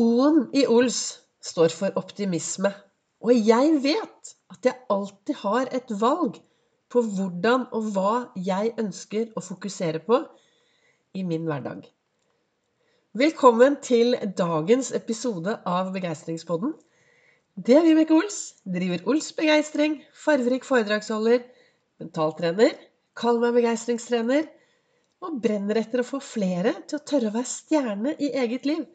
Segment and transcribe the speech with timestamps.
[0.00, 0.98] O-en i Ols
[1.44, 2.70] står for optimisme.
[3.20, 6.38] Og jeg vet at jeg alltid har et valg
[6.88, 10.22] på hvordan og hva jeg ønsker å fokusere på
[11.20, 11.82] i min hverdag.
[13.20, 16.72] Velkommen til dagens episode av Begeistringspodden.
[17.60, 18.38] Det er Vibeke Ols.
[18.64, 19.98] Driver Ols Begeistring.
[20.16, 21.44] Farverik foredragsholder.
[22.00, 22.72] Mentaltrener.
[23.20, 24.48] Kall meg begeistringstrener.
[25.28, 28.88] Og brenner etter å få flere til å tørre å være stjerne i eget liv.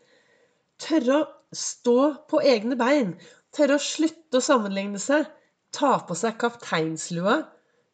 [0.82, 2.00] Tørre å stå
[2.30, 3.16] på egne bein.
[3.56, 5.28] Tørre å slutte å sammenligne seg.
[5.76, 7.38] Ta på seg kapteinslua.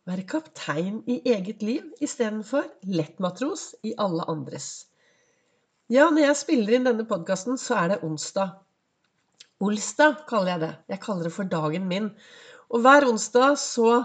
[0.09, 4.87] Være kaptein i eget liv istedenfor lettmatros i alle andres.
[5.91, 8.55] Ja, når jeg spiller inn denne podkasten, så er det onsdag.
[9.61, 10.73] Olsdag kaller jeg det.
[10.95, 12.09] Jeg kaller det for dagen min.
[12.71, 14.03] Og hver onsdag så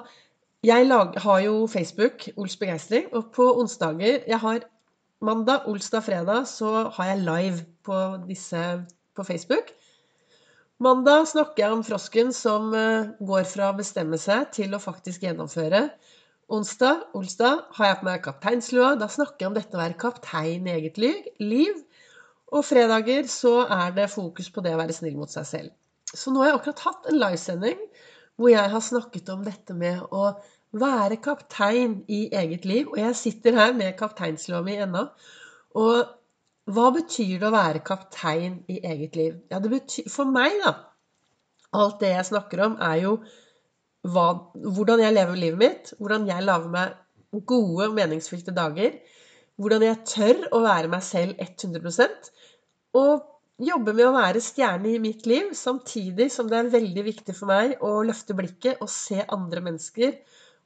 [0.67, 0.89] Jeg
[1.23, 4.65] har jo Facebook, Ols Begeistring, og på onsdager Jeg har
[5.25, 8.62] mandag, olsdag, fredag så har jeg live på disse
[9.16, 9.73] på Facebook.
[10.83, 15.25] Mandag snakker jeg om frosken som eh, går fra å bestemme seg til å faktisk
[15.25, 15.87] gjennomføre.
[16.53, 18.91] Onsdag, olsdag har jeg på meg kapteinslua.
[19.00, 21.81] Da snakker jeg om dette å være kaptein i eget liv.
[22.53, 25.72] Og fredager så er det fokus på det å være snill mot seg selv.
[26.12, 27.81] Så nå har jeg akkurat hatt en livesending
[28.37, 30.28] hvor jeg har snakket om dette med å
[30.75, 32.91] være kaptein i eget liv.
[32.92, 35.06] Og jeg sitter her med kapteinslua mi ennå.
[35.77, 36.12] Og
[36.67, 39.34] hva betyr det å være kaptein i eget liv?
[39.50, 40.75] Ja, det betyr For meg, da
[41.77, 43.17] Alt det jeg snakker om, er jo
[44.06, 45.92] hva, hvordan jeg lever livet mitt.
[45.98, 48.97] Hvordan jeg lager meg gode og meningsfylte dager.
[49.61, 52.31] Hvordan jeg tør å være meg selv 100%
[52.97, 53.27] Og
[53.67, 57.48] jobbe med å være stjerne i mitt liv, samtidig som det er veldig viktig for
[57.48, 60.19] meg å løfte blikket og se andre mennesker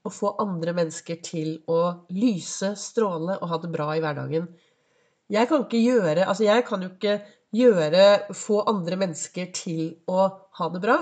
[0.06, 1.80] å få andre mennesker til å
[2.14, 4.48] lyse, stråle og ha det bra i hverdagen.
[5.30, 7.20] Jeg kan ikke gjøre Altså, jeg kan jo ikke
[7.54, 10.26] gjøre Få andre mennesker til å
[10.58, 10.96] ha det bra.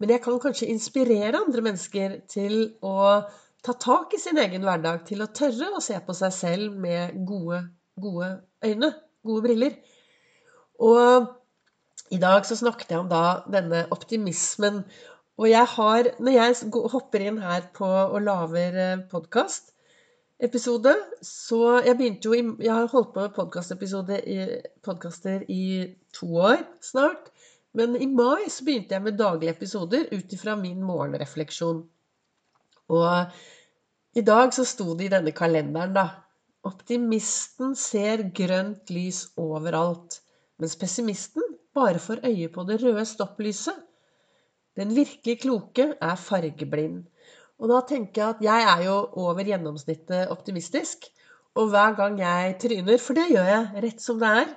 [0.00, 3.20] Men jeg kan kanskje inspirere andre mennesker til å
[3.60, 5.04] ta tak i sin egen hverdag.
[5.08, 7.66] Til å tørre å se på seg selv med gode,
[8.00, 8.30] gode
[8.64, 8.94] øyne.
[9.28, 9.76] Gode briller.
[10.80, 11.28] Og
[12.16, 14.80] i dag så snakket jeg om da denne optimismen
[15.38, 16.54] og jeg har, når jeg
[16.92, 23.14] hopper inn her på og lager podkastepisode, Så jeg begynte jo i, Jeg har holdt
[23.14, 23.34] på med
[24.82, 27.30] podkaster i to år snart.
[27.74, 31.88] Men i mai så begynte jeg med daglige episoder ut ifra min morgenrefleksjon.
[32.88, 33.24] Og
[34.16, 36.08] i dag så sto det i denne kalenderen, da
[36.66, 40.18] Optimisten ser grønt lys overalt,
[40.60, 43.78] mens pessimisten bare får øye på det røde stopplyset.
[44.80, 47.02] Den virkelig kloke er fargeblind.
[47.60, 51.10] Og da tenker jeg at jeg er jo over gjennomsnittet optimistisk.
[51.60, 54.52] Og hver gang jeg tryner, for det gjør jeg rett som det er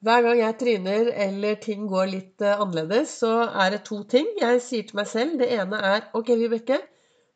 [0.00, 4.30] Hver gang jeg tryner eller ting går litt uh, annerledes, så er det to ting
[4.40, 5.36] jeg sier til meg selv.
[5.42, 6.78] Det ene er OK, Vibeke.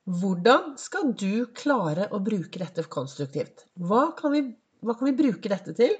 [0.08, 3.66] Hvordan skal du klare å bruke dette konstruktivt?
[3.76, 4.46] Hva kan, vi,
[4.80, 5.92] hva kan vi bruke dette til?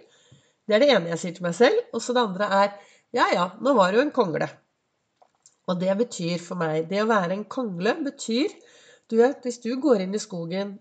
[0.64, 1.84] Det er det ene jeg sier til meg selv.
[1.92, 2.74] Og så det andre er
[3.14, 4.48] Ja, ja, nå var du en kongle.
[5.68, 8.52] Og det betyr for meg Det å være en kongle betyr
[9.10, 10.74] Du vet, hvis du går inn i skogen,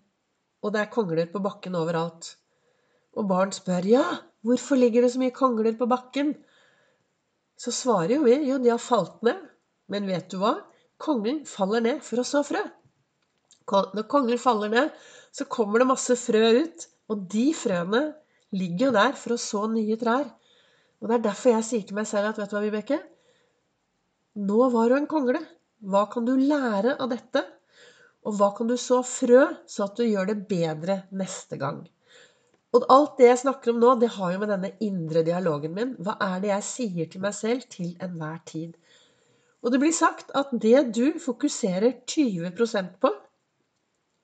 [0.64, 2.30] og det er kongler på bakken overalt,
[3.20, 4.04] og barn spør ja,
[4.48, 6.32] hvorfor ligger det så mye kongler på bakken?
[7.60, 9.42] Så svarer jo vi jo, de har falt ned.
[9.92, 10.56] Men vet du hva?
[11.04, 12.64] Konglen faller ned for å så frø.
[13.68, 14.96] Når kongler faller ned,
[15.36, 16.88] så kommer det masse frø ut.
[17.12, 18.06] Og de frøene
[18.56, 20.30] ligger jo der for å så nye trær.
[21.04, 23.00] Og det er derfor jeg sier til meg selv at vet du hva, Vibeke?
[24.34, 25.42] Nå var du en kongle.
[25.84, 27.44] Hva kan du lære av dette?
[28.26, 31.84] Og hva kan du så frø, så at du gjør det bedre neste gang?
[32.74, 35.92] Og alt det jeg snakker om nå, det har jo med denne indre dialogen min
[36.02, 38.74] Hva er det jeg sier til meg selv til enhver tid?
[39.62, 43.14] Og det blir sagt at det du fokuserer 20% på,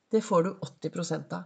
[0.09, 1.45] det får du 80 av.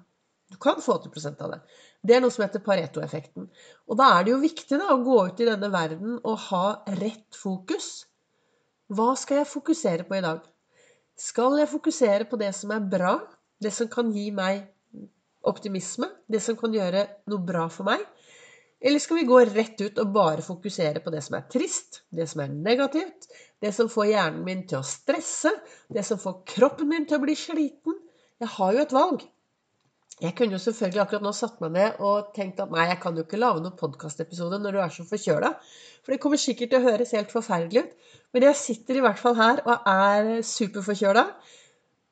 [0.53, 1.59] Du kan få 80% av det.
[2.00, 3.50] Det er noe som heter Pareto-effekten.
[3.90, 6.66] Og da er det jo viktig da, å gå ut i denne verden og ha
[7.01, 8.06] rett fokus.
[8.91, 10.41] Hva skal jeg fokusere på i dag?
[11.19, 13.13] Skal jeg fokusere på det som er bra?
[13.62, 14.65] Det som kan gi meg
[15.47, 16.09] optimisme?
[16.27, 18.03] Det som kan gjøre noe bra for meg?
[18.83, 22.25] Eller skal vi gå rett ut og bare fokusere på det som er trist, det
[22.27, 23.30] som er negativt,
[23.63, 25.53] det som får hjernen min til å stresse,
[25.88, 27.95] det som får kroppen min til å bli sliten?
[28.44, 29.24] Jeg har jo et valg.
[30.24, 33.18] Jeg kunne jo selvfølgelig akkurat nå satt meg ned og tenkt at nei, jeg kan
[33.18, 35.50] jo ikke lage noen podkastepisode når du er så forkjøla.
[36.00, 38.14] For det kommer sikkert til å høres helt forferdelig ut.
[38.31, 41.25] Men jeg sitter i hvert fall her og er superforkjøla.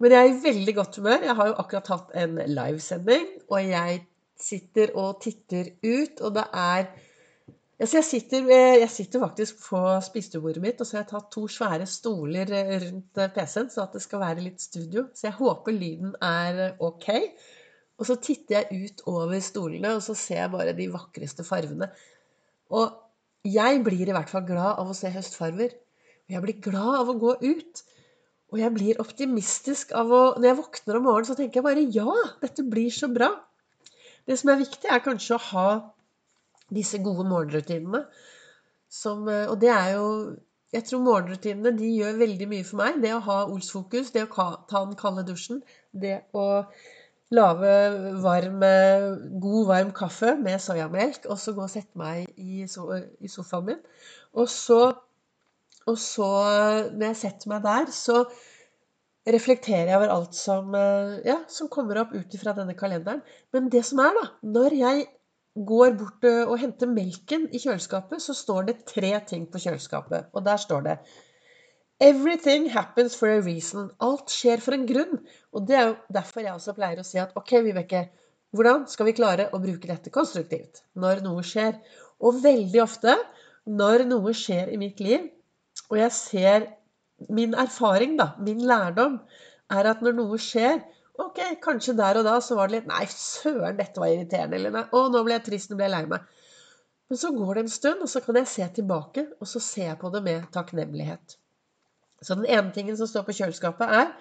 [0.03, 1.23] Men jeg er i veldig godt humør.
[1.29, 4.01] Jeg har jo akkurat hatt en livesending, og jeg
[4.41, 6.91] sitter og titter ut, og det er
[7.81, 11.47] Altså jeg sitter, jeg sitter faktisk på spisebordet mitt, og så har jeg tatt to
[11.49, 12.51] svære stoler
[12.83, 15.07] rundt PC-en, så at det skal være litt studio.
[15.17, 17.07] Så jeg håper lyden er ok.
[18.01, 21.91] Og så titter jeg ut over stolene, og så ser jeg bare de vakreste farvene.
[22.73, 22.97] Og
[23.45, 25.75] jeg blir i hvert fall glad av å se høstfarver.
[26.25, 27.83] Og jeg blir glad av å gå ut.
[28.51, 31.87] Og jeg blir optimistisk av å Når jeg våkner om morgenen, så tenker jeg bare
[31.93, 33.29] ja, dette blir så bra.
[34.25, 35.67] Det som er viktig, er kanskje å ha
[36.73, 38.05] disse gode morgenrutinene.
[38.91, 40.07] Som, eh, og det er jo
[40.71, 43.01] Jeg tror morgenrutinene de gjør veldig mye for meg.
[43.03, 45.57] Det å ha Ols-fokus, det å ta den kalde dusjen,
[45.91, 46.63] det å
[47.31, 47.75] lage
[48.23, 48.63] varm,
[49.43, 53.83] god, varm kaffe med soyamelk, og så gå og sette meg i, sofaen min.
[54.35, 54.81] Og så,
[55.87, 56.31] og så,
[56.91, 58.25] når jeg setter meg der, så
[59.29, 63.21] reflekterer jeg over alt som, eh, ja, som kommer opp ut fra denne kalenderen.
[63.53, 65.07] Men det som er, da, når jeg
[65.67, 70.31] går bort eh, og henter melken i kjøleskapet, så står det tre ting på kjøleskapet.
[70.33, 70.97] Og der står det
[72.01, 73.91] Everything happens for a reason.
[74.01, 75.19] Alt skjer for en grunn.
[75.53, 78.07] Og det er jo derfor jeg også pleier å si at ok, Vibeke,
[78.57, 81.77] hvordan skal vi klare å bruke dette konstruktivt når noe skjer?
[82.25, 83.13] Og veldig ofte
[83.69, 85.29] når noe skjer i mitt liv,
[85.89, 86.69] og jeg ser
[87.29, 89.19] Min erfaring, da, min lærdom,
[89.69, 90.79] er at når noe skjer,
[91.21, 94.57] Ok, kanskje der og da så var det litt Nei, søren, dette var irriterende.
[94.57, 96.25] Eller nei, å, nå ble jeg trist, nå ble jeg lei meg.
[97.11, 99.89] Men så går det en stund, og så kan jeg se tilbake, og så ser
[99.91, 101.35] jeg på det med takknemlighet.
[102.21, 104.11] Så den ene tingen som står på kjøleskapet, er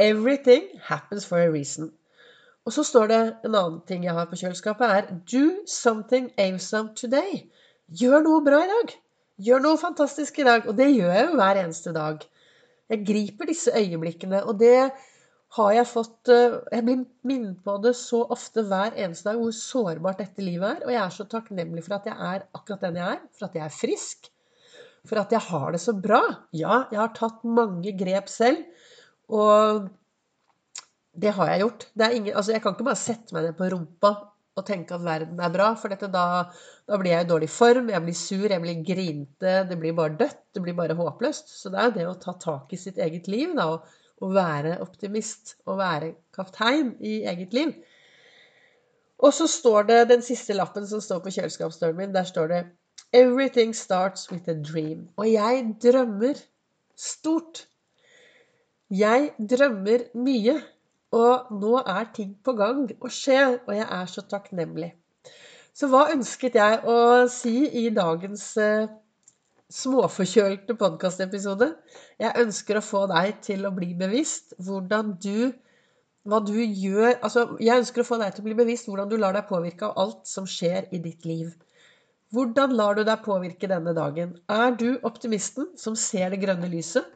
[0.00, 1.90] Everything happens for a reason.
[2.64, 6.94] Og så står det en annen ting jeg har på kjøleskapet, er Do something awesome
[6.96, 7.46] today.
[8.00, 8.92] Gjør noe bra i dag.
[9.40, 10.68] Gjør noe fantastisk i dag.
[10.68, 12.26] Og det gjør jeg jo hver eneste dag.
[12.90, 14.90] Jeg griper disse øyeblikkene, og det
[15.56, 19.54] har jeg fått eh, Jeg blir minnet på det så ofte hver eneste dag hvor
[19.56, 20.84] sårbart dette livet er.
[20.86, 23.24] Og jeg er så takknemlig for at jeg er akkurat den jeg er.
[23.38, 24.30] For at jeg er frisk.
[25.08, 26.20] For at jeg har det så bra.
[26.56, 28.66] Ja, jeg har tatt mange grep selv.
[29.32, 29.86] Og
[31.20, 31.86] det har jeg gjort.
[32.10, 34.12] Ingen, altså jeg kan ikke bare sette meg ned på rumpa
[34.58, 35.70] og tenke at verden er bra.
[35.78, 36.26] For dette, da,
[36.84, 39.54] da, blir jeg i dårlig form, jeg blir sur, jeg blir grinte.
[39.70, 40.42] Det blir bare dødt.
[40.54, 41.54] Det blir bare håpløst.
[41.62, 44.76] Så det er det å ta tak i sitt eget liv da, og og være
[44.84, 47.72] optimist, og være kaptein i eget liv.
[49.20, 52.60] Og så står det den siste lappen som står på kjøleskapsdøren min, der står det
[53.12, 55.08] 'Everything starts with a dream'.
[55.16, 56.34] Og jeg drømmer
[56.96, 57.66] stort.
[58.90, 60.60] Jeg drømmer mye.
[61.10, 64.92] Og nå er ting på gang og skjer, og jeg er så takknemlig.
[65.74, 68.92] Så hva ønsket jeg å si i dagens eh,
[69.70, 71.70] småforkjølte podkastepisode.
[72.18, 75.50] Jeg ønsker å få deg til å bli bevisst hvordan du
[76.28, 79.16] hva du gjør Altså, jeg ønsker å få deg til å bli bevisst hvordan du
[79.16, 81.54] lar deg påvirke av alt som skjer i ditt liv.
[82.30, 84.36] Hvordan lar du deg påvirke denne dagen?
[84.46, 87.08] Er du optimisten som ser det grønne lyset?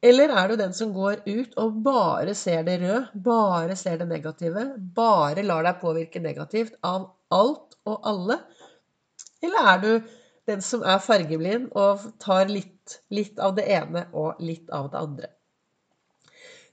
[0.00, 4.06] Eller er du den som går ut og bare ser det røde, bare ser det
[4.08, 4.64] negative,
[4.96, 8.38] bare lar deg påvirke negativt av alt og alle?
[9.42, 9.90] Eller er du
[10.48, 15.02] den som er fargeblind og tar litt, litt av det ene og litt av det
[15.02, 15.32] andre.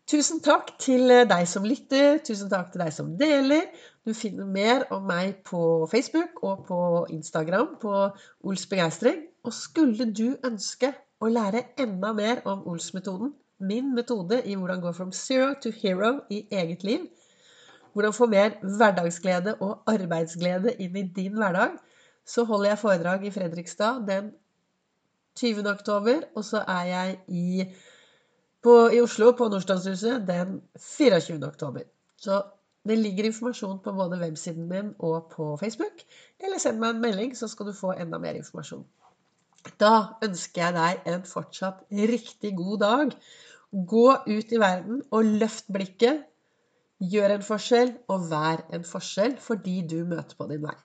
[0.05, 3.71] Tusen takk til deg som lytter, tusen takk til deg som deler.
[4.05, 7.93] Du finner mer om meg på Facebook og på Instagram på
[8.45, 9.23] Ols begeistring.
[9.45, 14.91] Og skulle du ønske å lære enda mer om Ols-metoden, min metode i hvordan gå
[14.93, 17.05] from zero to hero i eget liv,
[17.93, 21.77] hvordan få mer hverdagsglede og arbeidsglede inn i din hverdag,
[22.27, 24.33] så holder jeg foredrag i Fredrikstad den
[25.39, 25.65] 20.
[25.69, 27.65] oktober, og så er jeg i,
[28.65, 31.39] på, i Oslo, på Nordstrandshuset, den 24.
[31.47, 31.85] oktober.
[32.17, 32.41] Så
[32.85, 36.03] det ligger informasjon på både websiden min og på Facebook.
[36.39, 38.85] Eller send meg en melding, så skal du få enda mer informasjon.
[39.81, 39.93] Da
[40.25, 43.13] ønsker jeg deg en fortsatt riktig god dag.
[43.93, 46.25] Gå ut i verden og løft blikket.
[47.01, 50.77] Gjør en forskjell, og vær en forskjell for de du møter på din vei.